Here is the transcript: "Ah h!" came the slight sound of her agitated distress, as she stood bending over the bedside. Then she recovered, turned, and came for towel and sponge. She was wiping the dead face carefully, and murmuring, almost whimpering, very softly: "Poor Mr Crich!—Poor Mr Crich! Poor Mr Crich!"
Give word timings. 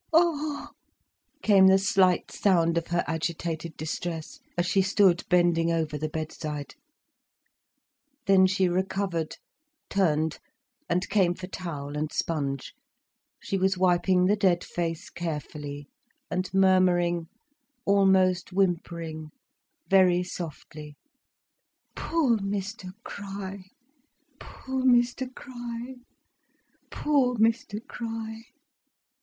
"Ah 0.11 0.69
h!" 0.71 1.41
came 1.43 1.67
the 1.67 1.77
slight 1.77 2.31
sound 2.31 2.75
of 2.79 2.87
her 2.87 3.03
agitated 3.07 3.77
distress, 3.77 4.39
as 4.57 4.65
she 4.65 4.81
stood 4.81 5.23
bending 5.29 5.71
over 5.71 5.95
the 5.95 6.09
bedside. 6.09 6.73
Then 8.25 8.47
she 8.47 8.67
recovered, 8.67 9.37
turned, 9.91 10.39
and 10.89 11.07
came 11.09 11.35
for 11.35 11.45
towel 11.45 11.95
and 11.95 12.11
sponge. 12.11 12.73
She 13.43 13.59
was 13.59 13.77
wiping 13.77 14.25
the 14.25 14.35
dead 14.35 14.63
face 14.63 15.11
carefully, 15.11 15.87
and 16.31 16.51
murmuring, 16.51 17.27
almost 17.85 18.49
whimpering, 18.51 19.29
very 19.87 20.23
softly: 20.23 20.95
"Poor 21.95 22.37
Mr 22.39 22.89
Crich!—Poor 23.05 24.81
Mr 24.81 25.31
Crich! 25.35 25.99
Poor 26.89 27.35
Mr 27.35 27.79
Crich!" 27.85 28.45